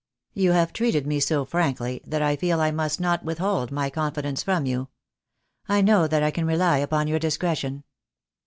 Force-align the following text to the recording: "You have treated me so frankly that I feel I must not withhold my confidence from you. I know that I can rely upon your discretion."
"You 0.33 0.53
have 0.53 0.73
treated 0.73 1.05
me 1.05 1.19
so 1.19 1.45
frankly 1.45 2.01
that 2.07 2.23
I 2.23 2.35
feel 2.35 2.59
I 2.59 2.71
must 2.71 2.99
not 2.99 3.23
withhold 3.23 3.71
my 3.71 3.91
confidence 3.91 4.41
from 4.41 4.65
you. 4.65 4.87
I 5.69 5.81
know 5.81 6.07
that 6.07 6.23
I 6.23 6.31
can 6.31 6.47
rely 6.47 6.79
upon 6.79 7.07
your 7.07 7.19
discretion." 7.19 7.83